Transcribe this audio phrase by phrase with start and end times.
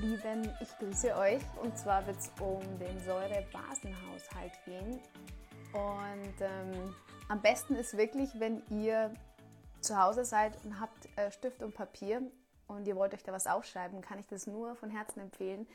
[0.00, 5.00] Lieben, ich grüße euch und zwar wird es um den Säure-Basen-Haushalt gehen.
[5.72, 6.94] Und ähm,
[7.28, 9.12] am besten ist wirklich, wenn ihr
[9.80, 12.22] zu Hause seid und habt äh, Stift und Papier
[12.68, 15.66] und ihr wollt euch da was aufschreiben, kann ich das nur von Herzen empfehlen,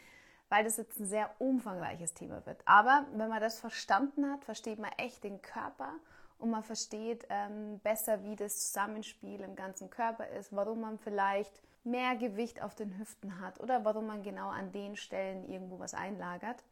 [0.48, 2.62] weil das jetzt ein sehr umfangreiches Thema wird.
[2.66, 5.92] Aber wenn man das verstanden hat, versteht man echt den Körper
[6.38, 11.62] und man versteht ähm, besser, wie das Zusammenspiel im ganzen Körper ist, warum man vielleicht
[11.84, 15.94] mehr Gewicht auf den Hüften hat oder warum man genau an den Stellen irgendwo was
[15.94, 16.64] einlagert,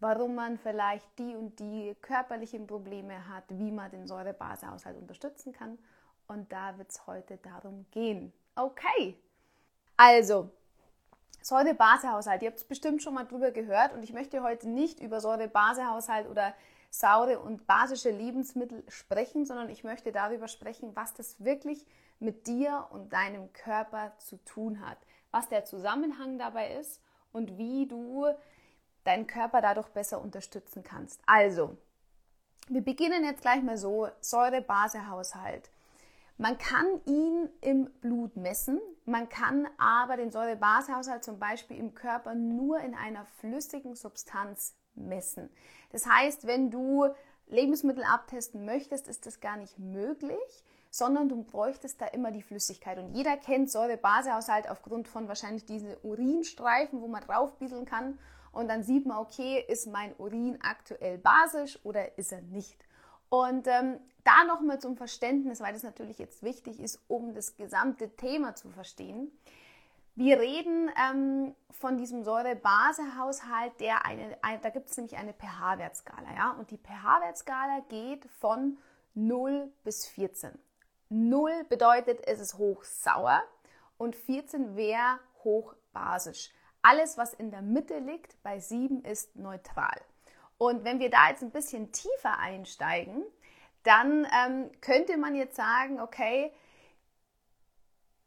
[0.00, 5.78] warum man vielleicht die und die körperlichen Probleme hat, wie man den Säurebasehaushalt unterstützen kann.
[6.26, 8.32] Und da wird es heute darum gehen.
[8.54, 9.16] Okay,
[9.96, 10.50] also
[11.42, 15.20] Säurebasehaushalt, ihr habt es bestimmt schon mal drüber gehört und ich möchte heute nicht über
[15.20, 16.54] Säurebasehaushalt oder
[16.90, 21.84] saure und basische Lebensmittel sprechen, sondern ich möchte darüber sprechen, was das wirklich
[22.18, 24.98] mit dir und deinem Körper zu tun hat,
[25.30, 27.00] was der Zusammenhang dabei ist
[27.32, 28.26] und wie du
[29.04, 31.20] deinen Körper dadurch besser unterstützen kannst.
[31.26, 31.76] Also,
[32.68, 35.70] wir beginnen jetzt gleich mal so, Säure-Base-Haushalt.
[36.36, 42.34] Man kann ihn im Blut messen, man kann aber den Säure-Base-Haushalt zum Beispiel im Körper
[42.34, 45.50] nur in einer flüssigen Substanz messen.
[45.90, 47.08] Das heißt, wenn du
[47.46, 52.98] Lebensmittel abtesten möchtest, ist das gar nicht möglich, sondern du bräuchtest da immer die Flüssigkeit.
[52.98, 58.18] Und jeder kennt Säure-Base-Haushalt aufgrund von wahrscheinlich diesen Urinstreifen, wo man draufbieseln kann.
[58.52, 62.84] Und dann sieht man, okay, ist mein Urin aktuell basisch oder ist er nicht.
[63.28, 68.10] Und ähm, da nochmal zum Verständnis, weil das natürlich jetzt wichtig ist, um das gesamte
[68.16, 69.30] Thema zu verstehen.
[70.14, 76.34] Wir reden ähm, von diesem Säure-Base-Haushalt, der eine, eine, da gibt es nämlich eine pH-Wertskala,
[76.34, 78.78] ja, und die pH-Wertskala geht von
[79.14, 80.58] 0 bis 14.
[81.08, 83.42] 0 bedeutet, es ist hochsauer
[83.96, 86.50] und 14 wäre hochbasisch.
[86.82, 90.00] Alles, was in der Mitte liegt, bei 7 ist neutral.
[90.58, 93.24] Und wenn wir da jetzt ein bisschen tiefer einsteigen,
[93.84, 96.52] dann ähm, könnte man jetzt sagen, okay,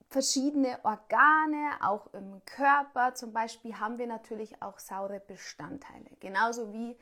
[0.10, 6.10] verschiedene Organe, auch im Körper zum Beispiel, haben wir natürlich auch saure Bestandteile.
[6.20, 6.98] Genauso wie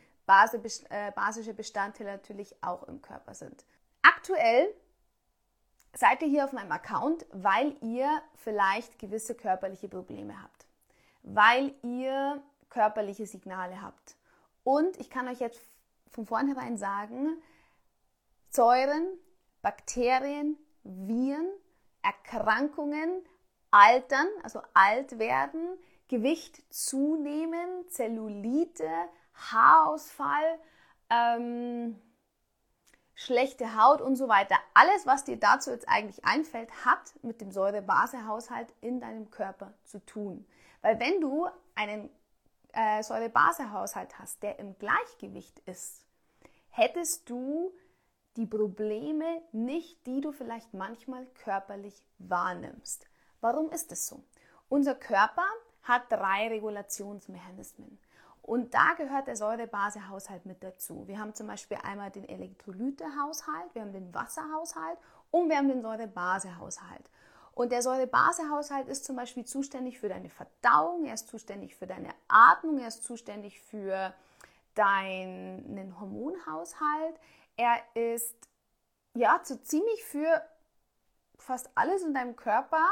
[0.90, 3.66] äh, basische Bestandteile natürlich auch im Körper sind.
[4.04, 4.74] Aktuell
[5.94, 10.68] seid ihr hier auf meinem Account, weil ihr vielleicht gewisse körperliche Probleme habt,
[11.24, 14.19] weil ihr körperliche Signale habt.
[14.70, 15.60] Und ich kann euch jetzt
[16.12, 17.42] von vornherein sagen,
[18.52, 19.08] Säuren,
[19.64, 21.50] Bakterien, Viren
[22.04, 23.26] Erkrankungen,
[23.72, 28.88] Altern, also alt werden, Gewicht zunehmen, Zellulite,
[29.34, 30.60] Haarausfall,
[31.10, 32.00] ähm,
[33.16, 34.58] schlechte Haut und so weiter.
[34.76, 40.06] Alles, was dir dazu jetzt eigentlich einfällt, hat mit dem Säure-Base-Haushalt in deinem Körper zu
[40.06, 40.46] tun.
[40.84, 42.12] Weil wenn du einen
[42.80, 46.06] äh, Säure-Base-Haushalt hast, der im Gleichgewicht ist,
[46.70, 47.74] hättest du
[48.38, 53.06] die Probleme nicht, die du vielleicht manchmal körperlich wahrnimmst.
[53.42, 54.24] Warum ist es so?
[54.70, 55.46] Unser Körper
[55.84, 58.00] hat drei Regulationsmechanismen.
[58.42, 61.08] Und da gehört der Säure-Base-Haushalt mit dazu.
[61.08, 64.98] Wir haben zum Beispiel einmal den Elektrolyte-Haushalt, wir haben den Wasserhaushalt
[65.32, 67.10] und wir haben den Säure-Base-Haushalt.
[67.54, 72.10] Und der Säure-Base-Haushalt ist zum Beispiel zuständig für deine Verdauung, er ist zuständig für deine
[72.28, 74.14] Atmung, er ist zuständig für
[74.76, 77.20] deinen Hormonhaushalt,
[77.58, 78.36] er ist
[79.14, 80.42] ja so ziemlich für
[81.38, 82.86] fast alles in deinem Körper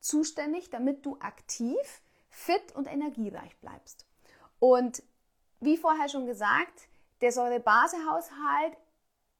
[0.00, 4.06] zuständig, damit du aktiv, fit und energiereich bleibst.
[4.58, 5.02] Und
[5.60, 6.88] wie vorher schon gesagt,
[7.20, 8.76] der Säure-Base-Haushalt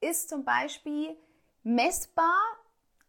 [0.00, 1.16] ist zum Beispiel
[1.62, 2.40] messbar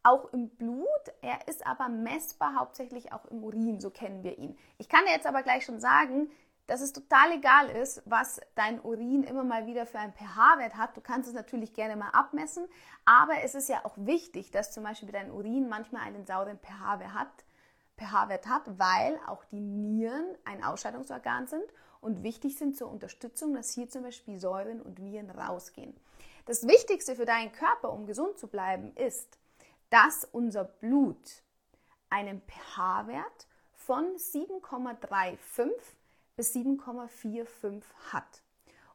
[0.07, 0.87] auch im Blut.
[1.21, 4.57] Er ist aber messbar hauptsächlich auch im Urin, so kennen wir ihn.
[4.77, 6.29] Ich kann dir jetzt aber gleich schon sagen,
[6.65, 10.95] dass es total egal ist, was dein Urin immer mal wieder für einen pH-Wert hat.
[10.97, 12.67] Du kannst es natürlich gerne mal abmessen,
[13.05, 17.13] aber es ist ja auch wichtig, dass zum Beispiel dein Urin manchmal einen sauren pH-Wert
[17.13, 17.45] hat,
[17.97, 21.65] pH-Wert hat, weil auch die Nieren ein Ausscheidungsorgan sind
[22.01, 25.95] und wichtig sind zur Unterstützung, dass hier zum Beispiel Säuren und Viren rausgehen.
[26.45, 29.37] Das Wichtigste für deinen Körper, um gesund zu bleiben, ist,
[29.89, 31.43] dass unser Blut
[32.09, 35.71] einen pH-Wert von 7,35
[36.35, 38.43] bis 7,45 hat.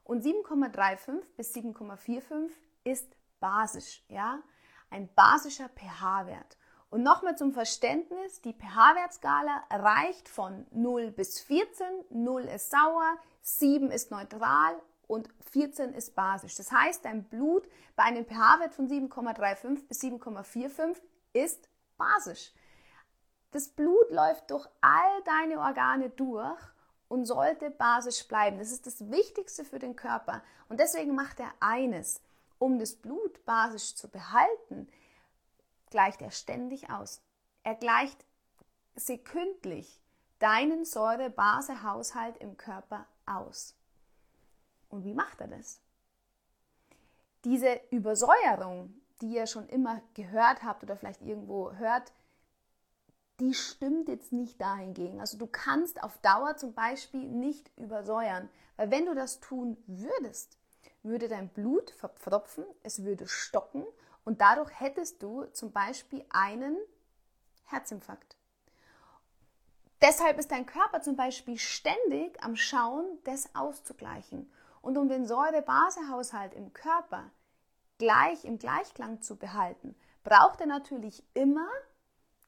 [0.05, 2.51] Und 7,35 bis 7,45
[2.85, 4.43] ist basisch, ja,
[4.91, 6.57] ein basischer pH-Wert.
[6.91, 13.91] Und nochmal zum Verständnis, die pH-Wertskala reicht von 0 bis 14, 0 ist sauer, 7
[13.91, 14.79] ist neutral
[15.13, 16.57] und 14 ist basisch.
[16.57, 20.97] Das heißt, dein Blut bei einem pH-Wert von 7,35 bis 7,45
[21.35, 21.69] ist
[21.99, 22.53] basisch.
[23.51, 26.59] Das Blut läuft durch all deine Organe durch
[27.09, 28.59] und sollte basisch bleiben.
[28.59, 30.43] Das ist das Wichtigste für den Körper.
[30.71, 32.23] Und deswegen macht er eines.
[32.59, 34.89] Um das Blut basisch zu behalten,
[35.91, 37.21] gleicht er ständig aus.
[37.65, 38.25] Er gleicht
[38.95, 40.01] sekündlich
[40.39, 43.75] deinen Säure-Base-Haushalt im Körper aus.
[44.93, 45.81] Und wie macht er das?
[47.45, 52.13] Diese Übersäuerung, die ihr schon immer gehört habt oder vielleicht irgendwo hört,
[53.41, 55.19] die stimmt jetzt nicht dahingegen.
[55.19, 60.59] Also du kannst auf Dauer zum Beispiel nicht übersäuern, weil wenn du das tun würdest,
[61.03, 63.85] würde dein Blut verpfropfen, es würde stocken
[64.25, 66.77] und dadurch hättest du zum Beispiel einen
[67.65, 68.37] Herzinfarkt.
[70.03, 74.51] Deshalb ist dein Körper zum Beispiel ständig am Schauen, das auszugleichen.
[74.83, 77.31] Und um den Säure-Base-Haushalt im Körper
[77.99, 79.95] gleich im Gleichklang zu behalten,
[80.25, 81.69] braucht er natürlich immer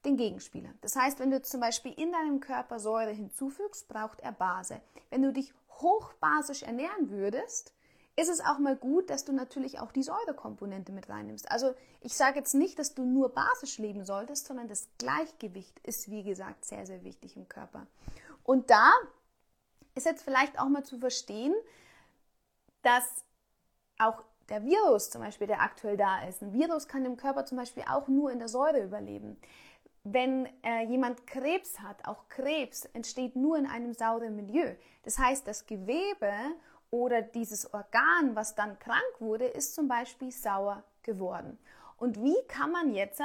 [0.05, 0.71] den Gegenspieler.
[0.81, 4.81] Das heißt, wenn du zum Beispiel in deinem Körper Säure hinzufügst, braucht er Base.
[5.11, 7.73] Wenn du dich hochbasisch ernähren würdest,
[8.17, 11.51] ist es auch mal gut, dass du natürlich auch die Säurekomponente mit reinnimmst.
[11.51, 16.11] Also ich sage jetzt nicht, dass du nur basisch leben solltest, sondern das Gleichgewicht ist,
[16.11, 17.87] wie gesagt, sehr, sehr wichtig im Körper.
[18.45, 18.93] Und da
[19.97, 21.55] ist jetzt vielleicht auch mal zu verstehen,
[22.85, 23.25] dass
[23.99, 27.59] auch der Virus zum Beispiel, der aktuell da ist, ein Virus kann im Körper zum
[27.59, 29.41] Beispiel auch nur in der Säure überleben.
[30.03, 34.75] Wenn äh, jemand Krebs hat, auch Krebs entsteht nur in einem sauren Milieu.
[35.03, 36.33] Das heißt, das Gewebe
[36.91, 41.59] oder dieses Organ, was dann krank wurde, ist zum Beispiel sauer geworden.
[41.97, 43.23] Und wie kann man jetzt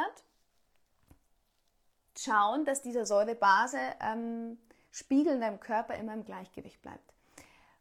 [2.18, 4.58] schauen, dass dieser Säurebase ähm,
[4.92, 7.14] Spiegel in deinem Körper immer im Gleichgewicht bleibt?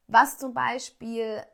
[0.09, 1.45] Was zum Beispiel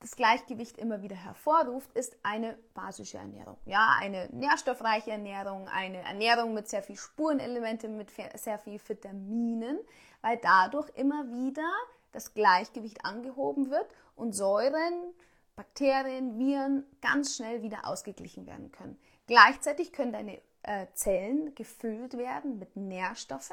[0.00, 3.56] das Gleichgewicht immer wieder hervorruft, ist eine basische Ernährung.
[3.64, 9.78] Ja, eine nährstoffreiche Ernährung, eine Ernährung mit sehr viel Spurenelemente, mit sehr viel Vitaminen,
[10.20, 11.68] weil dadurch immer wieder
[12.12, 15.14] das Gleichgewicht angehoben wird und Säuren,
[15.56, 18.98] Bakterien, Viren ganz schnell wieder ausgeglichen werden können.
[19.26, 23.52] Gleichzeitig können deine äh, Zellen gefüllt werden mit Nährstoffe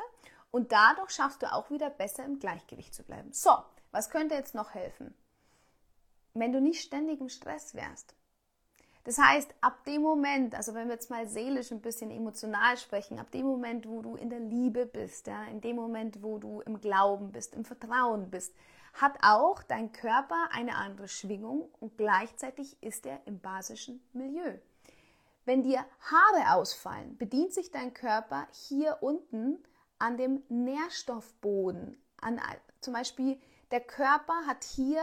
[0.52, 3.34] und dadurch schaffst du auch wieder besser im Gleichgewicht zu bleiben.
[3.34, 3.52] So,
[3.92, 5.16] was könnte jetzt noch helfen?
[6.36, 8.14] Wenn du nicht ständig im Stress wärst.
[9.06, 13.20] Das heißt, ab dem Moment, also wenn wir jetzt mal seelisch ein bisschen emotional sprechen,
[13.20, 16.62] ab dem Moment, wo du in der Liebe bist, ja, in dem Moment, wo du
[16.62, 18.56] im Glauben bist, im Vertrauen bist,
[18.94, 24.58] hat auch dein Körper eine andere Schwingung und gleichzeitig ist er im basischen Milieu.
[25.46, 29.64] Wenn dir Haare ausfallen, bedient sich dein Körper hier unten
[30.00, 32.02] an dem Nährstoffboden.
[32.20, 32.42] An,
[32.82, 33.40] zum Beispiel
[33.70, 35.02] der Körper hat hier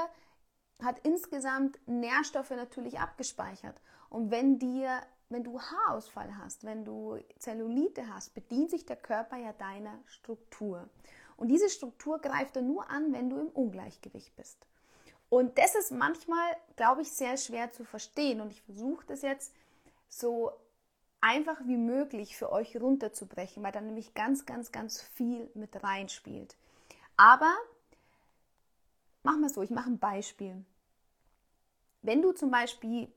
[0.84, 3.80] hat insgesamt Nährstoffe natürlich abgespeichert.
[4.10, 9.36] Und wenn dir, wenn du Haarausfall hast, wenn du Zellulite hast, bedient sich der Körper
[9.36, 10.88] ja deiner Struktur.
[11.36, 14.58] Und diese Struktur greift er nur an, wenn du im Ungleichgewicht bist.
[15.28, 18.40] Und das ist manchmal, glaube ich, sehr schwer zu verstehen.
[18.40, 19.54] Und ich versuche das jetzt
[20.08, 20.52] so
[21.22, 26.54] einfach wie möglich für euch runterzubrechen, weil da nämlich ganz, ganz, ganz viel mit reinspielt.
[27.16, 27.54] Aber
[29.22, 30.64] machen wir es so, ich mache ein Beispiel.
[32.02, 33.08] Wenn du zum Beispiel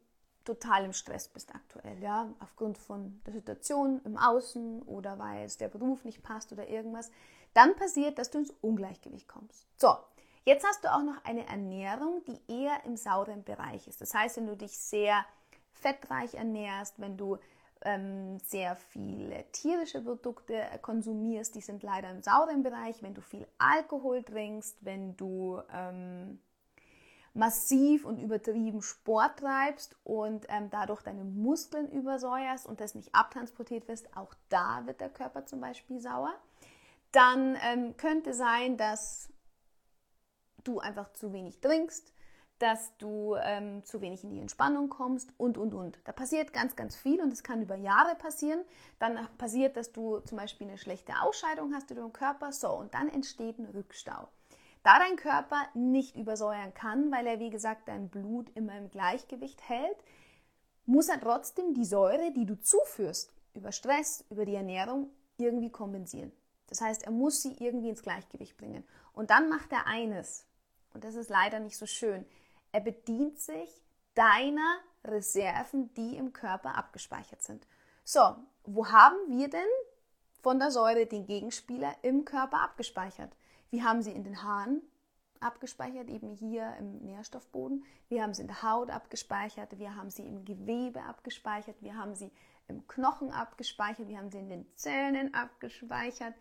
[0.44, 5.58] total im Stress bist aktuell, ja, aufgrund von der Situation im Außen oder weil es
[5.58, 7.12] der Beruf nicht passt oder irgendwas,
[7.54, 9.66] dann passiert, dass du ins Ungleichgewicht kommst.
[9.78, 9.96] So,
[10.44, 14.02] jetzt hast du auch noch eine Ernährung, die eher im sauren Bereich ist.
[14.02, 15.26] Das heißt, wenn du dich sehr
[15.74, 17.38] fettreich ernährst, wenn du
[17.86, 23.48] ähm, sehr viele tierische Produkte konsumierst, die sind leider im sauren Bereich, wenn du viel
[23.58, 26.40] Alkohol trinkst, wenn du ähm,
[27.36, 33.88] massiv und übertrieben Sport treibst und ähm, dadurch deine Muskeln übersäuerst und das nicht abtransportiert
[33.88, 36.34] wirst, auch da wird der Körper zum Beispiel sauer.
[37.12, 39.30] Dann ähm, könnte sein, dass
[40.64, 42.15] du einfach zu wenig trinkst,
[42.60, 46.00] dass du ähm, zu wenig in die Entspannung kommst und, und, und.
[46.06, 48.62] Da passiert ganz, ganz viel und es kann über Jahre passieren.
[49.00, 52.52] Dann passiert, dass du zum Beispiel eine schlechte Ausscheidung hast in deinem Körper.
[52.52, 54.30] So, und dann entsteht ein Rückstau.
[54.84, 59.68] Da dein Körper nicht übersäuern kann, weil er, wie gesagt, dein Blut immer im Gleichgewicht
[59.68, 59.98] hält,
[60.86, 66.32] muss er trotzdem die Säure, die du zuführst, über Stress, über die Ernährung, irgendwie kompensieren.
[66.68, 68.84] Das heißt, er muss sie irgendwie ins Gleichgewicht bringen.
[69.14, 70.46] Und dann macht er eines,
[70.94, 72.26] und das ist leider nicht so schön,
[72.76, 73.70] er bedient sich
[74.16, 77.66] deiner Reserven, die im Körper abgespeichert sind.
[78.04, 79.62] So, wo haben wir denn
[80.42, 83.32] von der Säure den Gegenspieler im Körper abgespeichert?
[83.70, 84.82] Wir haben sie in den Haaren
[85.40, 87.86] abgespeichert, eben hier im Nährstoffboden.
[88.10, 92.14] Wir haben sie in der Haut abgespeichert, wir haben sie im Gewebe abgespeichert, wir haben
[92.14, 92.30] sie
[92.68, 96.34] im Knochen abgespeichert, wir haben sie in den Zellen abgespeichert,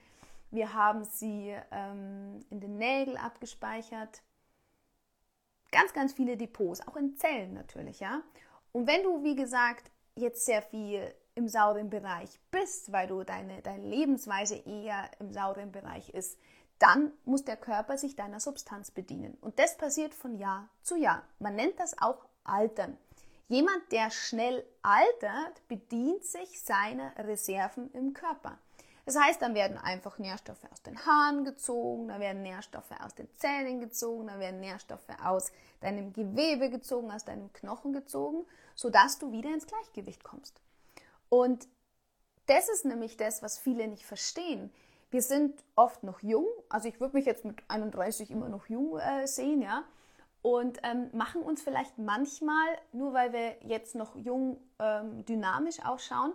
[0.50, 4.20] wir haben sie ähm, in den Nägeln abgespeichert.
[5.74, 8.22] Ganz, ganz viele Depots, auch in Zellen natürlich, ja.
[8.70, 13.60] Und wenn du, wie gesagt, jetzt sehr viel im sauren Bereich bist, weil du deine,
[13.60, 16.38] deine Lebensweise eher im sauren Bereich ist,
[16.78, 19.36] dann muss der Körper sich deiner Substanz bedienen.
[19.40, 21.24] Und das passiert von Jahr zu Jahr.
[21.40, 22.96] Man nennt das auch Altern.
[23.48, 28.58] Jemand, der schnell altert, bedient sich seiner Reserven im Körper.
[29.04, 33.28] Das heißt, dann werden einfach Nährstoffe aus den Haaren gezogen, dann werden Nährstoffe aus den
[33.34, 39.30] Zähnen gezogen, dann werden Nährstoffe aus deinem Gewebe gezogen, aus deinem Knochen gezogen, sodass du
[39.30, 40.58] wieder ins Gleichgewicht kommst.
[41.28, 41.68] Und
[42.46, 44.72] das ist nämlich das, was viele nicht verstehen.
[45.10, 48.98] Wir sind oft noch jung, also ich würde mich jetzt mit 31 immer noch jung
[48.98, 49.84] äh, sehen, ja,
[50.42, 56.34] und ähm, machen uns vielleicht manchmal, nur weil wir jetzt noch jung, ähm, dynamisch ausschauen,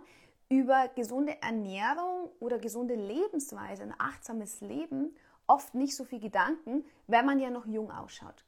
[0.50, 5.16] über gesunde Ernährung oder gesunde Lebensweise, ein achtsames Leben,
[5.46, 8.44] oft nicht so viel Gedanken, wenn man ja noch jung ausschaut.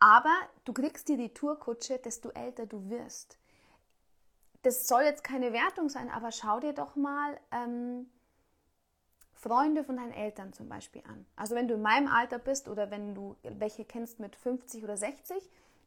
[0.00, 0.34] Aber
[0.64, 3.38] du kriegst dir die Tourkutsche, desto älter du wirst.
[4.62, 8.10] Das soll jetzt keine Wertung sein, aber schau dir doch mal ähm,
[9.32, 11.24] Freunde von deinen Eltern zum Beispiel an.
[11.36, 14.96] Also wenn du in meinem Alter bist oder wenn du welche kennst mit 50 oder
[14.96, 15.36] 60,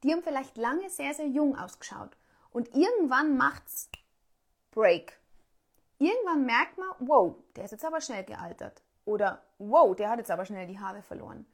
[0.04, 2.16] die haben vielleicht lange sehr, sehr jung ausgeschaut.
[2.52, 3.90] Und irgendwann macht's
[4.72, 5.20] Break.
[6.00, 8.82] Irgendwann merkt man, wow, der ist jetzt aber schnell gealtert.
[9.06, 11.46] Oder wow, der hat jetzt aber schnell die Haare verloren.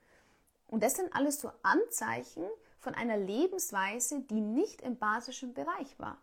[0.67, 2.45] Und das sind alles so Anzeichen
[2.79, 6.17] von einer Lebensweise, die nicht im basischen Bereich war.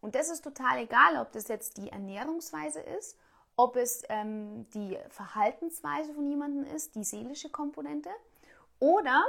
[0.00, 3.18] Und das ist total egal, ob das jetzt die Ernährungsweise ist
[3.58, 8.08] ob es ähm, die Verhaltensweise von jemandem ist, die seelische Komponente,
[8.78, 9.24] oder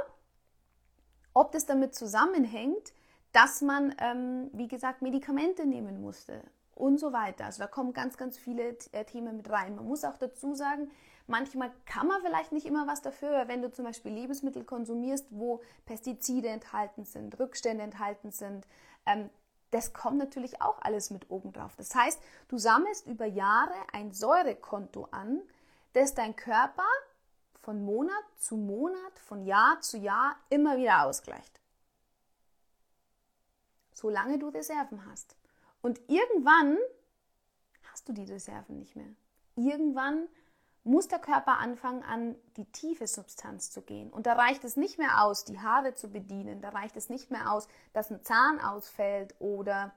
[1.34, 2.92] ob das damit zusammenhängt,
[3.32, 6.42] dass man, ähm, wie gesagt, Medikamente nehmen musste
[6.80, 7.44] und so weiter.
[7.46, 9.76] Also da kommen ganz, ganz viele äh, Themen mit rein.
[9.76, 10.90] Man muss auch dazu sagen,
[11.26, 15.60] manchmal kann man vielleicht nicht immer was dafür, wenn du zum Beispiel Lebensmittel konsumierst, wo
[15.86, 18.66] Pestizide enthalten sind, Rückstände enthalten sind,
[19.06, 19.30] ähm,
[19.70, 21.76] das kommt natürlich auch alles mit oben drauf.
[21.76, 25.40] Das heißt, du sammelst über Jahre ein Säurekonto an,
[25.92, 26.86] das dein Körper
[27.62, 31.60] von Monat zu Monat, von Jahr zu Jahr immer wieder ausgleicht.
[33.92, 35.36] Solange du Reserven hast.
[35.82, 36.78] Und irgendwann
[37.90, 39.08] hast du die Reserven nicht mehr.
[39.56, 40.28] Irgendwann
[40.84, 44.10] muss der Körper anfangen, an die tiefe Substanz zu gehen.
[44.10, 46.60] Und da reicht es nicht mehr aus, die Haare zu bedienen.
[46.62, 49.92] Da reicht es nicht mehr aus, dass ein Zahn ausfällt oder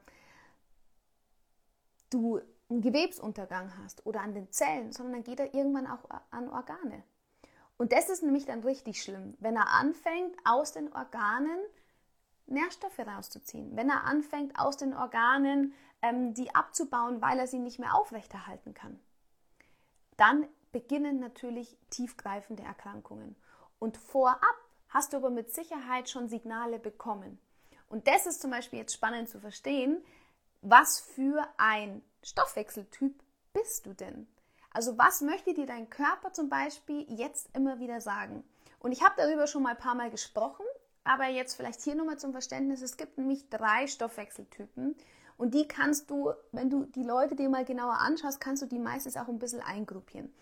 [2.09, 6.49] du einen Gewebsuntergang hast oder an den Zellen, sondern dann geht er irgendwann auch an
[6.49, 7.03] Organe.
[7.77, 11.59] Und das ist nämlich dann richtig schlimm, wenn er anfängt, aus den Organen
[12.53, 17.79] Nährstoffe rauszuziehen, wenn er anfängt, aus den Organen ähm, die abzubauen, weil er sie nicht
[17.79, 18.99] mehr aufrechterhalten kann.
[20.17, 23.35] Dann beginnen natürlich tiefgreifende Erkrankungen.
[23.79, 24.55] Und vorab
[24.89, 27.39] hast du aber mit Sicherheit schon Signale bekommen.
[27.89, 30.03] Und das ist zum Beispiel jetzt spannend zu verstehen,
[30.61, 33.21] was für ein Stoffwechseltyp
[33.53, 34.27] bist du denn?
[34.71, 38.43] Also was möchte dir dein Körper zum Beispiel jetzt immer wieder sagen?
[38.79, 40.65] Und ich habe darüber schon mal ein paar Mal gesprochen,
[41.03, 42.81] aber jetzt vielleicht hier nochmal zum Verständnis.
[42.81, 44.95] Es gibt nämlich drei Stoffwechseltypen
[45.37, 48.79] und die kannst du, wenn du die Leute dir mal genauer anschaust, kannst du die
[48.79, 50.33] meistens auch ein bisschen eingruppieren.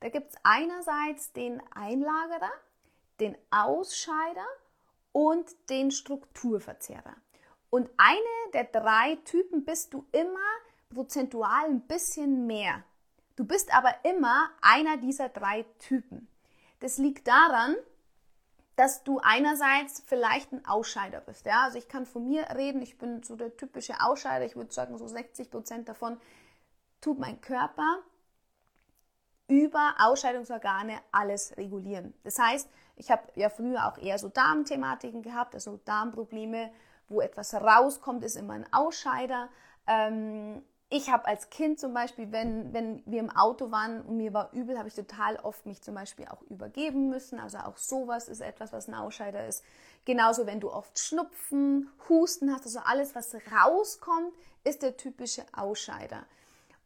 [0.00, 2.50] Da gibt es einerseits den Einlagerer,
[3.20, 4.46] den Ausscheider
[5.12, 7.14] und den Strukturverzehrer.
[7.68, 10.38] Und eine der drei Typen bist du immer
[10.92, 12.82] prozentual ein bisschen mehr.
[13.36, 16.28] Du bist aber immer einer dieser drei Typen.
[16.80, 17.76] Das liegt daran,
[18.80, 21.44] dass du einerseits vielleicht ein Ausscheider bist.
[21.44, 21.64] Ja?
[21.64, 24.46] Also ich kann von mir reden, ich bin so der typische Ausscheider.
[24.46, 26.18] Ich würde sagen, so 60 Prozent davon
[27.02, 27.98] tut mein Körper
[29.48, 32.14] über Ausscheidungsorgane alles regulieren.
[32.24, 36.70] Das heißt, ich habe ja früher auch eher so Darmthematiken gehabt, also Darmprobleme,
[37.10, 39.50] wo etwas rauskommt, ist immer ein Ausscheider.
[39.86, 44.34] Ähm, ich habe als Kind zum Beispiel, wenn, wenn wir im Auto waren und mir
[44.34, 47.38] war übel, habe ich total oft mich zum Beispiel auch übergeben müssen.
[47.38, 49.62] Also auch sowas ist etwas, was ein Ausscheider ist.
[50.04, 56.26] Genauso, wenn du oft Schnupfen, Husten hast, also alles, was rauskommt, ist der typische Ausscheider.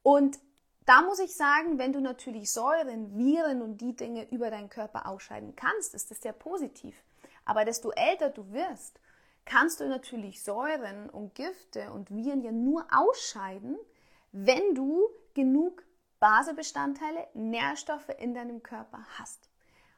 [0.03, 0.39] Und
[0.85, 5.09] da muss ich sagen, wenn du natürlich Säuren, Viren und die Dinge über deinen Körper
[5.09, 7.03] ausscheiden kannst, ist das sehr positiv.
[7.47, 9.01] Aber desto älter du wirst,
[9.47, 13.79] kannst du natürlich Säuren und Gifte und Viren ja nur ausscheiden,
[14.37, 15.85] wenn du genug
[16.19, 19.49] Basebestandteile, Nährstoffe in deinem Körper hast.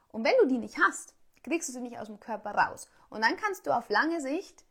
[0.09, 2.87] Und wenn du die nicht hast, kriegst du sie nicht aus dem Körper raus.
[3.09, 4.63] Und dann kannst du auf lange Sicht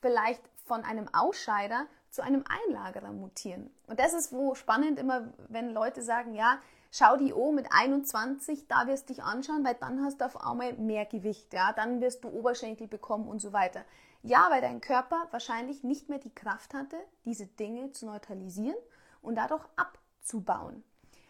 [0.00, 3.70] vielleicht von einem Ausscheider zu einem Einlagerer mutieren.
[3.86, 8.68] Und das ist wo spannend immer, wenn Leute sagen, ja, schau die O mit 21,
[8.68, 12.00] da wirst du dich anschauen, weil dann hast du auf einmal mehr Gewicht, ja, dann
[12.00, 13.84] wirst du Oberschenkel bekommen und so weiter.
[14.22, 18.76] Ja, weil dein Körper wahrscheinlich nicht mehr die Kraft hatte, diese Dinge zu neutralisieren
[19.22, 20.84] und dadurch abzubauen.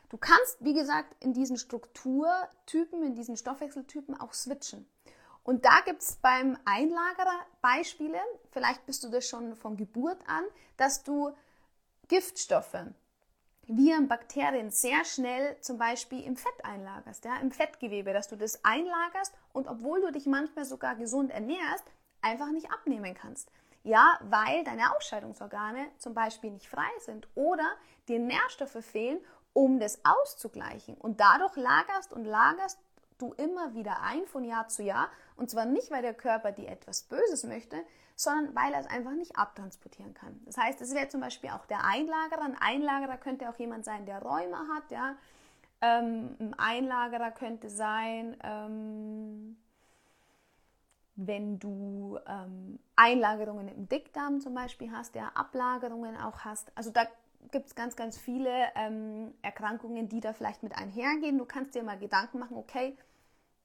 [0.08, 4.88] Du kannst, wie gesagt, in diesen Strukturtypen, in diesen Stoffwechseltypen auch switchen.
[5.44, 8.18] Und da gibt es beim Einlagerer Beispiele,
[8.50, 10.44] vielleicht bist du das schon von Geburt an,
[10.76, 11.32] dass du
[12.08, 12.86] Giftstoffe,
[13.66, 18.64] Viren, Bakterien sehr schnell zum Beispiel im Fett einlagerst, ja, im Fettgewebe, dass du das
[18.64, 21.84] einlagerst und obwohl du dich manchmal sogar gesund ernährst,
[22.22, 23.50] einfach nicht abnehmen kannst.
[23.82, 27.64] Ja, weil deine Ausscheidungsorgane zum Beispiel nicht frei sind oder
[28.08, 29.20] dir Nährstoffe fehlen,
[29.52, 30.94] um das auszugleichen.
[30.96, 32.78] Und dadurch lagerst und lagerst
[33.18, 35.08] du immer wieder ein von Jahr zu Jahr.
[35.36, 37.76] Und zwar nicht, weil der Körper dir etwas Böses möchte,
[38.16, 40.40] sondern weil er es einfach nicht abtransportieren kann.
[40.44, 42.42] Das heißt, es wäre zum Beispiel auch der Einlagerer.
[42.42, 44.90] Ein Einlagerer könnte auch jemand sein, der Rheuma hat.
[44.90, 45.16] Ja?
[45.80, 49.56] Ähm, ein Einlagerer könnte sein, ähm,
[51.26, 56.72] wenn du ähm, Einlagerungen im Dickdarm zum Beispiel hast, ja, Ablagerungen auch hast.
[56.74, 57.02] Also da
[57.50, 61.38] gibt es ganz, ganz viele ähm, Erkrankungen, die da vielleicht mit einhergehen.
[61.38, 62.96] Du kannst dir mal Gedanken machen, okay,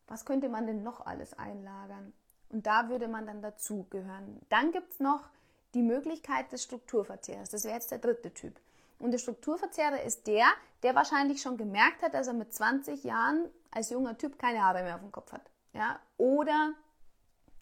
[0.07, 2.13] was könnte man denn noch alles einlagern?
[2.49, 4.41] Und da würde man dann dazugehören.
[4.49, 5.29] Dann gibt es noch
[5.73, 7.49] die Möglichkeit des Strukturverzehrs.
[7.49, 8.59] Das wäre jetzt der dritte Typ.
[8.99, 10.45] Und der Strukturverzehrer ist der,
[10.83, 14.83] der wahrscheinlich schon gemerkt hat, dass er mit 20 Jahren als junger Typ keine Haare
[14.83, 15.49] mehr auf dem Kopf hat.
[15.73, 15.99] Ja?
[16.17, 16.73] Oder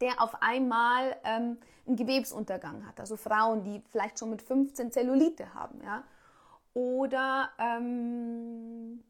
[0.03, 1.57] der auf einmal ähm,
[1.87, 2.99] einen Gewebsuntergang hat.
[2.99, 5.81] Also Frauen, die vielleicht schon mit 15 Zellulite haben.
[5.81, 6.03] Ja?
[6.73, 9.03] Oder ähm,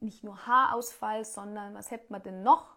[0.00, 2.76] nicht nur Haarausfall, sondern was hätte man denn noch?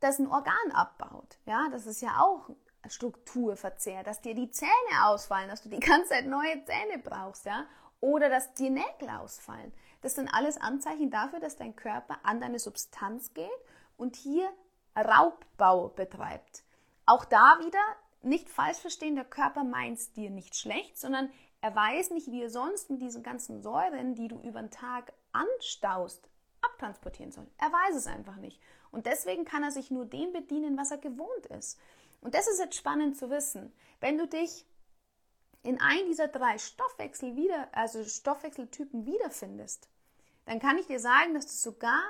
[0.00, 1.38] das ein Organ abbaut.
[1.46, 2.50] Ja, das ist ja auch
[2.88, 7.66] Strukturverzehr, dass dir die Zähne ausfallen, dass du die ganze Zeit neue Zähne brauchst, ja,
[8.00, 9.72] oder dass dir Nägel ausfallen.
[10.00, 13.50] Das sind alles Anzeichen dafür, dass dein Körper an deine Substanz geht
[14.00, 14.50] und hier
[14.96, 16.64] Raubbau betreibt.
[17.06, 17.78] Auch da wieder
[18.22, 22.42] nicht falsch verstehen, der Körper meint es dir nicht schlecht, sondern er weiß nicht, wie
[22.42, 26.28] er sonst mit diesen ganzen Säuren, die du über den Tag anstaust,
[26.62, 27.46] abtransportieren soll.
[27.58, 28.60] Er weiß es einfach nicht.
[28.90, 31.78] Und deswegen kann er sich nur dem bedienen, was er gewohnt ist.
[32.20, 33.72] Und das ist jetzt spannend zu wissen.
[34.00, 34.66] Wenn du dich
[35.62, 39.88] in einem dieser drei Stoffwechsel wieder, also Stoffwechseltypen wiederfindest,
[40.46, 42.00] dann kann ich dir sagen, dass du sogar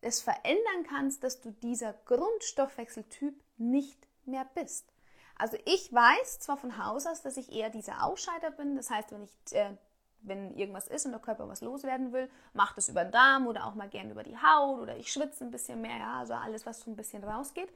[0.00, 4.92] es verändern kannst, dass du dieser Grundstoffwechseltyp nicht mehr bist.
[5.38, 8.76] Also ich weiß zwar von Haus aus, dass ich eher dieser Ausscheider bin.
[8.76, 9.76] Das heißt, wenn ich äh,
[10.26, 13.66] wenn irgendwas ist und der Körper was loswerden will, macht es über den Darm oder
[13.66, 16.66] auch mal gern über die Haut oder ich schwitze ein bisschen mehr, ja, also alles,
[16.66, 17.68] was so ein bisschen rausgeht.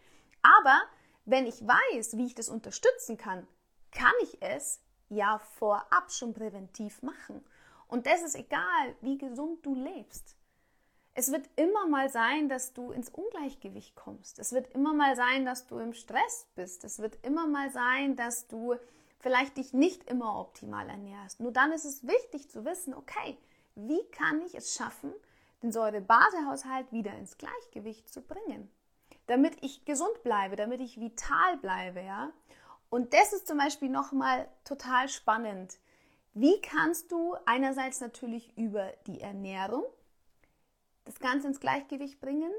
[0.42, 0.80] Aber
[1.24, 3.46] wenn ich weiß, wie ich das unterstützen kann,
[3.92, 7.44] kann ich es ja vorab schon präventiv machen.
[7.88, 10.37] Und das ist egal, wie gesund du lebst.
[11.14, 14.38] Es wird immer mal sein, dass du ins Ungleichgewicht kommst.
[14.38, 16.84] Es wird immer mal sein, dass du im Stress bist.
[16.84, 18.76] Es wird immer mal sein, dass du
[19.18, 21.40] vielleicht dich nicht immer optimal ernährst.
[21.40, 23.36] Nur dann ist es wichtig zu wissen, okay,
[23.74, 25.12] wie kann ich es schaffen,
[25.62, 28.70] den Säurebasehaushalt wieder ins Gleichgewicht zu bringen,
[29.26, 32.30] damit ich gesund bleibe, damit ich vital bleibe, ja?
[32.88, 35.78] Und das ist zum Beispiel nochmal total spannend.
[36.34, 39.84] Wie kannst du einerseits natürlich über die Ernährung
[41.10, 42.52] das Ganze ins Gleichgewicht bringen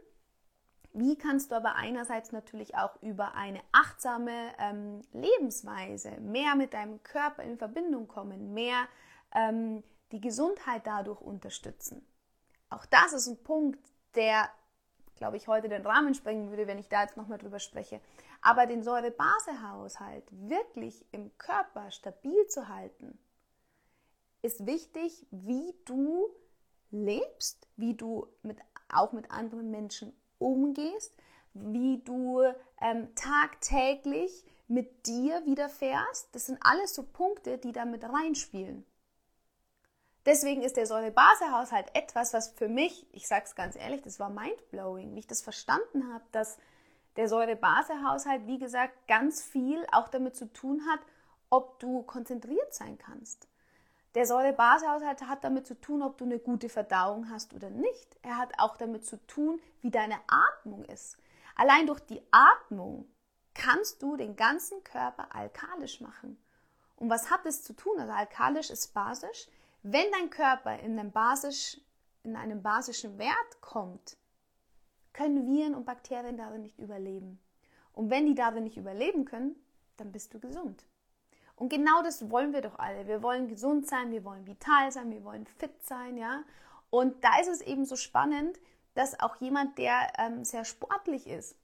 [0.93, 7.01] wie kannst du aber einerseits natürlich auch über eine achtsame ähm, Lebensweise mehr mit deinem
[7.03, 8.87] Körper in Verbindung kommen, mehr
[9.33, 12.05] ähm, die Gesundheit dadurch unterstützen?
[12.69, 13.79] Auch das ist ein Punkt,
[14.15, 14.49] der,
[15.15, 18.01] glaube ich, heute den Rahmen sprengen würde, wenn ich da jetzt nochmal drüber spreche.
[18.41, 23.17] Aber den Säure-Base-Haushalt wirklich im Körper stabil zu halten,
[24.41, 26.27] ist wichtig, wie du
[26.91, 28.57] lebst, wie du mit,
[28.89, 31.13] auch mit anderen Menschen umgehst,
[31.53, 32.41] wie du
[32.81, 36.29] ähm, tagtäglich mit dir widerfährst.
[36.33, 38.85] Das sind alles so Punkte, die da mit reinspielen.
[40.25, 44.29] Deswegen ist der Säure-Base-Haushalt etwas, was für mich, ich sage es ganz ehrlich, das war
[44.29, 46.57] mindblowing, wie ich das verstanden habe, dass
[47.15, 50.99] der Säure-Base-Haushalt, wie gesagt, ganz viel auch damit zu tun hat,
[51.49, 53.47] ob du konzentriert sein kannst.
[54.13, 58.17] Der Säure-Base-Haushalt hat damit zu tun, ob du eine gute Verdauung hast oder nicht.
[58.21, 61.17] Er hat auch damit zu tun, wie deine Atmung ist.
[61.55, 63.07] Allein durch die Atmung
[63.53, 66.37] kannst du den ganzen Körper alkalisch machen.
[66.97, 67.99] Und was hat es zu tun?
[67.99, 69.47] Also alkalisch ist basisch.
[69.81, 71.79] Wenn dein Körper in einem, basisch,
[72.23, 74.17] in einem basischen Wert kommt,
[75.13, 77.39] können Viren und Bakterien darin nicht überleben.
[77.93, 79.55] Und wenn die darin nicht überleben können,
[79.97, 80.85] dann bist du gesund.
[81.61, 83.05] Und genau das wollen wir doch alle.
[83.05, 86.43] Wir wollen gesund sein, wir wollen vital sein, wir wollen fit sein, ja.
[86.89, 88.59] Und da ist es eben so spannend,
[88.95, 91.55] dass auch jemand, der ähm, sehr sportlich ist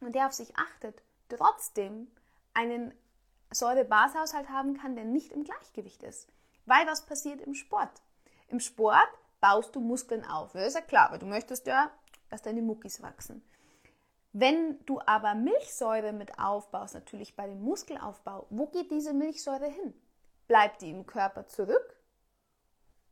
[0.00, 2.10] und der auf sich achtet, trotzdem
[2.52, 2.92] einen
[3.52, 6.28] Säure-Bas-Haushalt haben kann, der nicht im Gleichgewicht ist.
[6.66, 8.02] Weil was passiert im Sport?
[8.48, 9.08] Im Sport
[9.40, 10.50] baust du Muskeln auf.
[10.50, 11.92] Das ist ja klar, weil du möchtest ja,
[12.28, 13.40] dass deine Muckis wachsen.
[14.32, 19.94] Wenn du aber Milchsäure mit aufbaust, natürlich bei dem Muskelaufbau, wo geht diese Milchsäure hin?
[20.48, 21.96] Bleibt die im Körper zurück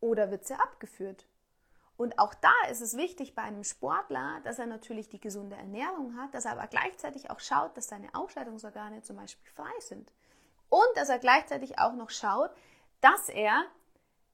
[0.00, 1.26] oder wird sie abgeführt?
[1.98, 6.16] Und auch da ist es wichtig bei einem Sportler, dass er natürlich die gesunde Ernährung
[6.16, 10.10] hat, dass er aber gleichzeitig auch schaut, dass seine Ausscheidungsorgane zum Beispiel frei sind.
[10.70, 12.52] Und dass er gleichzeitig auch noch schaut,
[13.02, 13.66] dass er,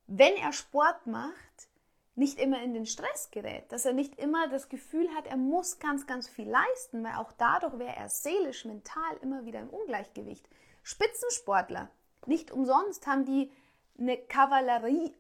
[0.07, 1.69] wenn er Sport macht,
[2.17, 5.79] nicht immer in den Stress gerät, dass er nicht immer das Gefühl hat, er muss
[5.79, 10.49] ganz, ganz viel leisten, weil auch dadurch wäre er seelisch, mental immer wieder im Ungleichgewicht.
[10.83, 11.91] Spitzensportler,
[12.25, 13.53] nicht umsonst haben die
[13.99, 15.15] eine Kavallerie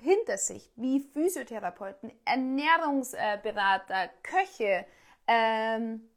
[0.00, 4.86] hinter sich, wie Physiotherapeuten, Ernährungsberater, Köche,
[5.26, 6.08] ähm,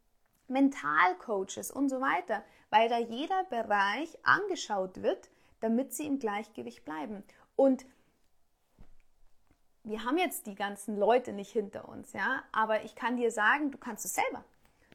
[0.46, 5.28] Mentalcoaches und so weiter, weil da jeder Bereich angeschaut wird,
[5.60, 7.24] damit sie im Gleichgewicht bleiben.
[7.56, 7.84] Und
[9.84, 13.70] wir haben jetzt die ganzen Leute nicht hinter uns, ja, aber ich kann dir sagen,
[13.70, 14.44] du kannst es selber.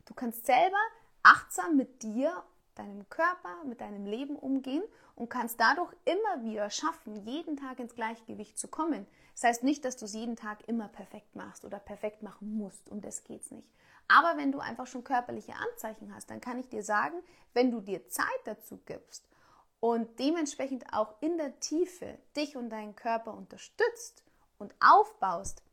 [0.05, 0.77] Du kannst selber
[1.23, 2.43] achtsam mit dir,
[2.75, 4.83] deinem Körper, mit deinem Leben umgehen
[5.15, 9.07] und kannst dadurch immer wieder schaffen, jeden Tag ins Gleichgewicht zu kommen.
[9.33, 12.89] Das heißt nicht, dass du es jeden Tag immer perfekt machst oder perfekt machen musst,
[12.89, 13.69] und das geht's nicht.
[14.07, 17.15] Aber wenn du einfach schon körperliche Anzeichen hast, dann kann ich dir sagen,
[17.53, 19.27] wenn du dir Zeit dazu gibst
[19.79, 24.23] und dementsprechend auch in der Tiefe dich und deinen Körper unterstützt,
[24.57, 25.63] und aufbaust,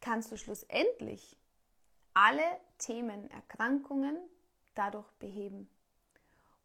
[0.00, 1.36] kannst du schlussendlich
[2.14, 2.42] alle
[2.78, 4.18] Themen, Erkrankungen
[4.74, 5.68] dadurch beheben.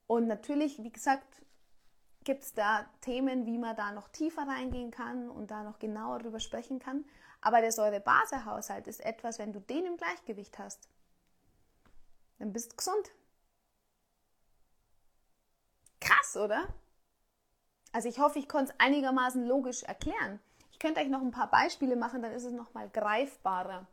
[0.07, 1.27] Und natürlich, wie gesagt,
[2.23, 6.19] gibt es da Themen, wie man da noch tiefer reingehen kann und da noch genauer
[6.19, 7.05] drüber sprechen kann.
[7.41, 10.89] Aber der Säure-Base-Haushalt ist etwas, wenn du den im Gleichgewicht hast,
[12.39, 13.11] dann bist du gesund.
[15.99, 16.67] Krass, oder?
[17.91, 20.39] Also ich hoffe, ich konnte es einigermaßen logisch erklären.
[20.77, 23.87] Ich könnte euch noch ein paar Beispiele machen, dann ist es noch mal greifbarer.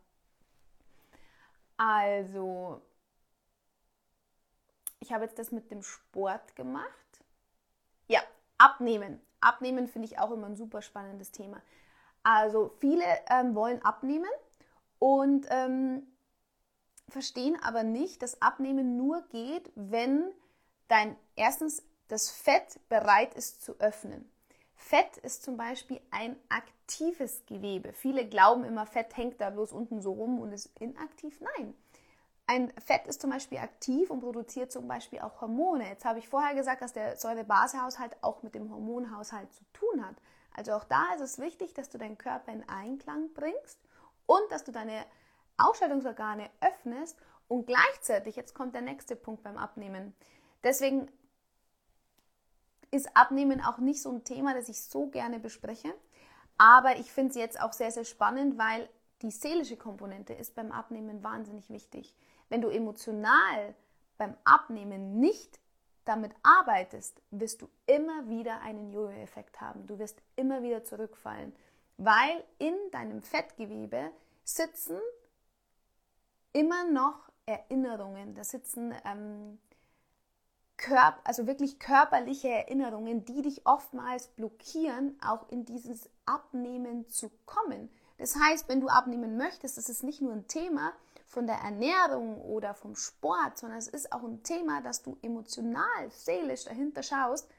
[1.77, 2.79] Also,
[4.99, 6.85] ich habe jetzt das mit dem Sport gemacht.
[8.05, 8.19] Ja,
[8.59, 9.19] abnehmen.
[9.41, 11.59] Abnehmen finde ich auch immer ein super spannendes Thema.
[12.21, 14.29] Also, viele ähm, wollen abnehmen
[14.99, 16.05] und ähm,
[17.09, 20.31] verstehen aber nicht, dass Abnehmen nur geht, wenn
[20.87, 24.29] dein erstens das Fett bereit ist zu öffnen.
[24.87, 27.91] Fett ist zum Beispiel ein aktives Gewebe.
[27.91, 31.41] Viele glauben immer, Fett hängt da bloß unten so rum und ist inaktiv.
[31.41, 31.73] Nein.
[32.45, 35.89] Ein Fett ist zum Beispiel aktiv und produziert zum Beispiel auch Hormone.
[35.89, 40.17] Jetzt habe ich vorher gesagt, dass der Säure-Base-Haushalt auch mit dem Hormonhaushalt zu tun hat.
[40.55, 43.79] Also auch da ist es wichtig, dass du deinen Körper in Einklang bringst
[44.27, 45.03] und dass du deine
[45.57, 47.17] Ausscheidungsorgane öffnest
[47.47, 50.13] und gleichzeitig, jetzt kommt der nächste Punkt beim Abnehmen.
[50.63, 51.09] Deswegen
[52.95, 55.93] ist Abnehmen auch nicht so ein Thema, das ich so gerne bespreche.
[56.57, 58.89] Aber ich finde es jetzt auch sehr, sehr spannend, weil
[59.21, 62.15] die seelische Komponente ist beim Abnehmen wahnsinnig wichtig.
[62.49, 63.75] Wenn du emotional
[64.17, 65.59] beim Abnehmen nicht
[66.05, 69.87] damit arbeitest, wirst du immer wieder einen Jojo-Effekt haben.
[69.87, 71.53] Du wirst immer wieder zurückfallen,
[71.97, 74.11] weil in deinem Fettgewebe
[74.43, 74.99] sitzen
[76.53, 78.35] immer noch Erinnerungen.
[78.35, 79.59] Da sitzen ähm,
[80.77, 87.89] Körp also wirklich körperliche Erinnerungen, die dich oftmals blockieren, auch in dieses Abnehmen zu kommen.
[88.17, 90.93] Das heißt, wenn du abnehmen möchtest, das ist nicht nur ein Thema
[91.25, 96.09] von der Ernährung oder vom Sport, sondern es ist auch ein Thema, dass du emotional,
[96.09, 97.49] seelisch dahinter schaust,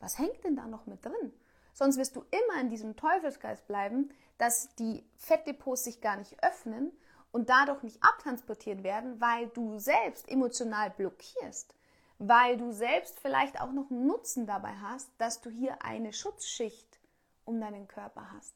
[0.00, 1.32] was hängt denn da noch mit drin?
[1.74, 6.92] Sonst wirst du immer in diesem Teufelsgeist bleiben, dass die Fettdepots sich gar nicht öffnen
[7.30, 11.74] und dadurch nicht abtransportiert werden, weil du selbst emotional blockierst
[12.20, 17.00] weil du selbst vielleicht auch noch einen Nutzen dabei hast, dass du hier eine Schutzschicht
[17.46, 18.54] um deinen Körper hast.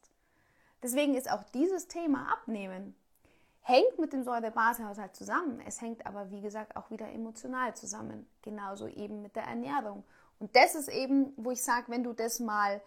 [0.83, 2.95] Deswegen ist auch dieses Thema Abnehmen
[3.63, 5.63] hängt mit dem Säure-Base-Haushalt zusammen.
[5.67, 8.27] Es hängt aber, wie gesagt, auch wieder emotional zusammen.
[8.43, 10.05] Genauso eben mit der Ernährung.
[10.39, 12.83] Und das ist eben, wo ich sage, wenn du das mal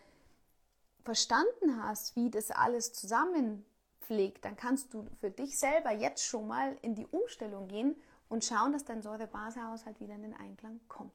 [1.03, 6.77] verstanden hast, wie das alles zusammenpflegt, dann kannst du für dich selber jetzt schon mal
[6.83, 7.95] in die Umstellung gehen
[8.29, 11.13] und schauen, dass dein Säure-Base-Haushalt wieder in den Einklang kommt.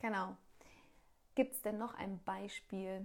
[0.00, 0.36] Genau.
[1.34, 3.04] Gibt es denn noch ein Beispiel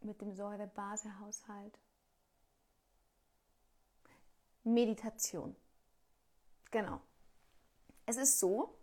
[0.00, 1.78] mit dem Säure-Base-Haushalt?
[4.64, 5.54] Meditation.
[6.70, 7.00] Genau.
[8.06, 8.76] Es ist so,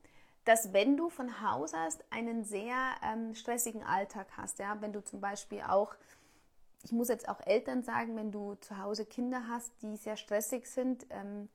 [0.45, 5.03] dass wenn du von Haus aus einen sehr ähm, stressigen Alltag hast, ja, wenn du
[5.03, 5.95] zum Beispiel auch,
[6.83, 10.67] ich muss jetzt auch Eltern sagen, wenn du zu Hause Kinder hast, die sehr stressig
[10.67, 11.49] sind, ähm,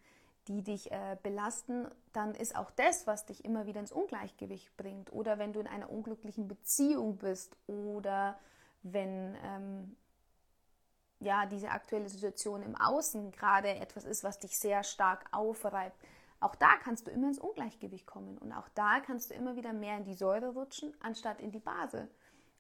[0.49, 5.13] die dich äh, belasten, dann ist auch das, was dich immer wieder ins Ungleichgewicht bringt.
[5.13, 8.39] Oder wenn du in einer unglücklichen Beziehung bist oder
[8.83, 9.97] wenn ähm,
[11.19, 15.97] ja diese aktuelle Situation im Außen gerade etwas ist, was dich sehr stark aufreibt
[16.41, 19.73] auch da kannst du immer ins Ungleichgewicht kommen und auch da kannst du immer wieder
[19.73, 22.09] mehr in die Säure rutschen, anstatt in die Base.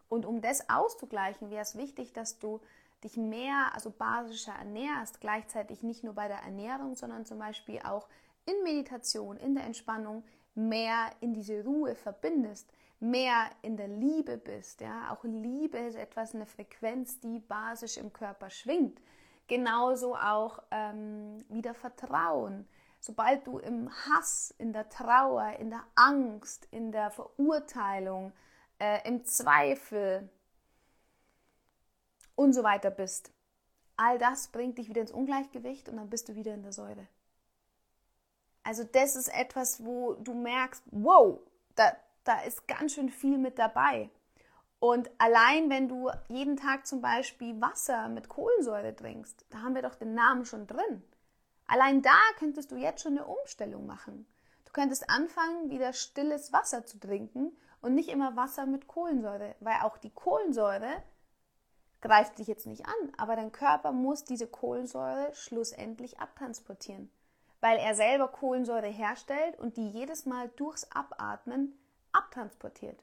[0.09, 2.61] Und um das auszugleichen, wäre es wichtig, dass du
[3.05, 8.09] dich mehr, also basischer ernährst, gleichzeitig nicht nur bei der Ernährung, sondern zum Beispiel auch
[8.45, 14.81] in Meditation, in der Entspannung mehr in diese Ruhe verbindest, mehr in der Liebe bist.
[14.81, 15.12] Ja?
[15.12, 19.01] Auch Liebe ist etwas, eine Frequenz, die basisch im Körper schwingt.
[19.49, 22.66] Genauso auch ähm, wieder Vertrauen
[23.07, 28.33] sobald du im Hass, in der Trauer, in der Angst, in der Verurteilung,
[28.79, 30.29] äh, im Zweifel
[32.35, 33.33] und so weiter bist,
[33.97, 37.07] all das bringt dich wieder ins Ungleichgewicht und dann bist du wieder in der Säure.
[38.62, 41.41] Also das ist etwas, wo du merkst, wow,
[41.77, 44.11] da, da ist ganz schön viel mit dabei.
[44.79, 49.83] Und allein wenn du jeden Tag zum Beispiel Wasser mit Kohlensäure trinkst, da haben wir
[49.83, 51.03] doch den Namen schon drin.
[51.67, 54.27] Allein da könntest du jetzt schon eine Umstellung machen.
[54.65, 59.81] Du könntest anfangen, wieder stilles Wasser zu trinken und nicht immer Wasser mit Kohlensäure, weil
[59.83, 61.03] auch die Kohlensäure
[62.01, 67.11] greift dich jetzt nicht an, aber dein Körper muss diese Kohlensäure schlussendlich abtransportieren,
[67.61, 71.79] weil er selber Kohlensäure herstellt und die jedes Mal durchs Abatmen
[72.12, 73.03] abtransportiert.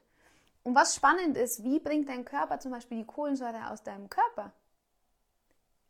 [0.62, 4.52] Und was spannend ist, wie bringt dein Körper zum Beispiel die Kohlensäure aus deinem Körper?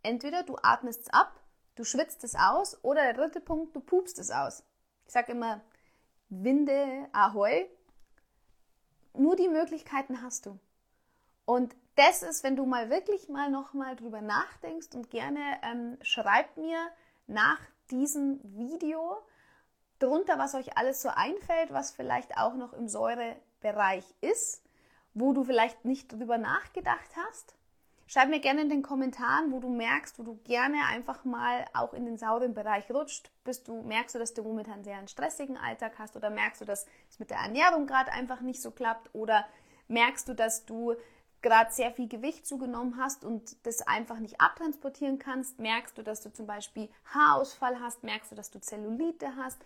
[0.02, 1.40] Entweder du atmest es ab
[1.76, 4.62] Du schwitzt es aus oder der dritte Punkt, du pupst es aus.
[5.07, 5.61] Ich sage immer,
[6.28, 7.66] Winde, Ahoi.
[9.16, 10.59] Nur die Möglichkeiten hast du.
[11.44, 16.57] Und das ist, wenn du mal wirklich mal nochmal drüber nachdenkst und gerne ähm, schreibt
[16.57, 16.79] mir
[17.27, 19.18] nach diesem Video
[19.98, 24.62] drunter, was euch alles so einfällt, was vielleicht auch noch im Säurebereich ist,
[25.14, 27.55] wo du vielleicht nicht drüber nachgedacht hast.
[28.07, 31.95] Schreib mir gerne in den Kommentaren, wo du merkst, wo du gerne einfach mal auch
[31.95, 33.31] in den sauren Bereich rutscht.
[33.45, 36.64] Bist du, merkst du, dass du momentan sehr einen stressigen Alltag hast oder merkst du,
[36.67, 39.47] dass es mit der Ernährung gerade einfach nicht so klappt oder
[39.88, 40.95] merkst du, dass du
[41.40, 46.23] gerade sehr viel Gewicht zugenommen hast und das einfach nicht abtransportieren kannst, merkst du, dass
[46.23, 49.59] du zum Beispiel Haarausfall hast, merkst du, dass du Zellulite hast,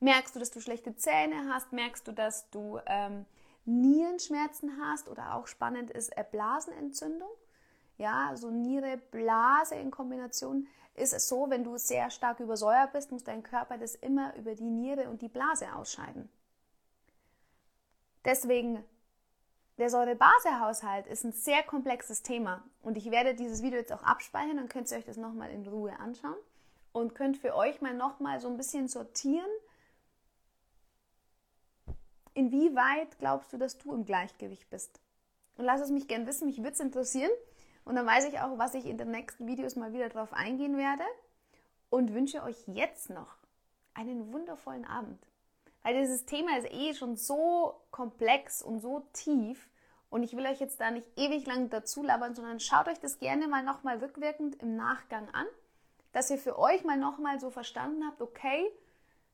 [0.00, 3.24] merkst du, dass du schlechte Zähne hast, merkst du, dass du ähm,
[3.64, 7.30] Nierenschmerzen hast oder auch spannend ist Blasenentzündung.
[8.02, 13.12] Ja, so Niere, Blase in Kombination ist es so, wenn du sehr stark übersäuert bist,
[13.12, 16.28] muss dein Körper das immer über die Niere und die Blase ausscheiden.
[18.24, 18.82] Deswegen,
[19.78, 24.56] der Säure-Base-Haushalt ist ein sehr komplexes Thema und ich werde dieses Video jetzt auch abspeichern,
[24.56, 26.34] dann könnt ihr euch das nochmal in Ruhe anschauen
[26.90, 29.46] und könnt für euch mal nochmal so ein bisschen sortieren,
[32.34, 34.98] inwieweit glaubst du, dass du im Gleichgewicht bist.
[35.56, 37.30] Und lass es mich gerne wissen, mich würde es interessieren.
[37.84, 40.76] Und dann weiß ich auch, was ich in den nächsten Videos mal wieder drauf eingehen
[40.76, 41.04] werde.
[41.90, 43.36] Und wünsche euch jetzt noch
[43.94, 45.18] einen wundervollen Abend.
[45.82, 49.68] Weil dieses Thema ist eh schon so komplex und so tief.
[50.10, 53.18] Und ich will euch jetzt da nicht ewig lang dazu labern, sondern schaut euch das
[53.18, 55.46] gerne mal nochmal rückwirkend im Nachgang an,
[56.12, 58.70] dass ihr für euch mal nochmal so verstanden habt, okay,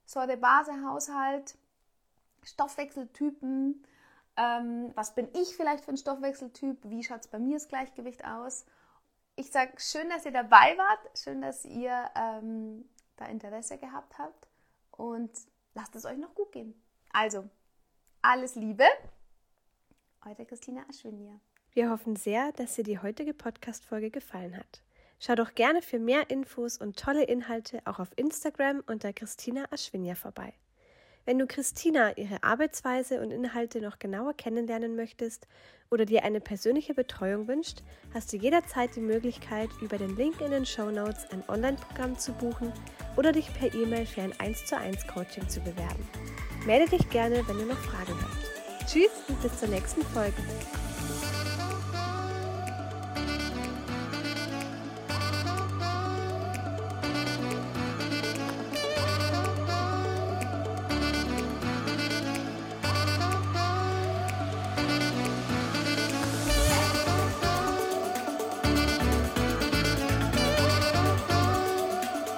[0.06, 1.58] Säure-Base-Haushalt,
[2.44, 3.84] Stoffwechseltypen,
[4.38, 6.78] ähm, was bin ich vielleicht für ein Stoffwechseltyp?
[6.84, 8.64] Wie schaut es bei mir das Gleichgewicht aus?
[9.34, 11.18] Ich sage schön, dass ihr dabei wart.
[11.18, 14.48] Schön, dass ihr ähm, da Interesse gehabt habt.
[14.92, 15.30] Und
[15.74, 16.80] lasst es euch noch gut gehen.
[17.12, 17.48] Also,
[18.22, 18.84] alles Liebe.
[20.24, 21.40] Eure Christina Aschwinier.
[21.72, 24.82] Wir hoffen sehr, dass dir die heutige Podcast-Folge gefallen hat.
[25.20, 30.14] Schau doch gerne für mehr Infos und tolle Inhalte auch auf Instagram unter Christina Aschwinja
[30.14, 30.54] vorbei.
[31.28, 35.46] Wenn du Christina, ihre Arbeitsweise und Inhalte noch genauer kennenlernen möchtest
[35.90, 37.82] oder dir eine persönliche Betreuung wünscht,
[38.14, 42.32] hast du jederzeit die Möglichkeit, über den Link in den Show Notes ein Online-Programm zu
[42.32, 42.72] buchen
[43.18, 46.08] oder dich per E-Mail für ein 1 zu 1 Coaching zu bewerben.
[46.64, 48.90] Melde dich gerne, wenn du noch Fragen hast.
[48.90, 50.42] Tschüss und bis zur nächsten Folge.